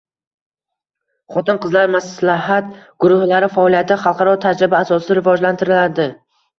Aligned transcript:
Xotin-qizlar 1.35 1.93
maslahat 1.97 2.73
guruhlari 3.05 3.53
faoliyati 3.61 4.01
xalqaro 4.09 4.37
tajriba 4.51 4.85
asosida 4.85 5.23
rivojlantirilading 5.23 6.23